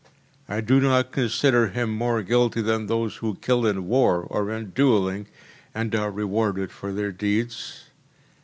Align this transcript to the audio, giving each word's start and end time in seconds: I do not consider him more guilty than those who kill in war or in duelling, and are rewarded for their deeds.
I 0.49 0.61
do 0.61 0.79
not 0.81 1.11
consider 1.11 1.67
him 1.67 1.91
more 1.93 2.23
guilty 2.23 2.63
than 2.63 2.87
those 2.87 3.17
who 3.17 3.35
kill 3.35 3.67
in 3.67 3.87
war 3.87 4.21
or 4.23 4.49
in 4.49 4.71
duelling, 4.71 5.27
and 5.75 5.93
are 5.93 6.09
rewarded 6.09 6.71
for 6.71 6.91
their 6.91 7.11
deeds. 7.11 7.83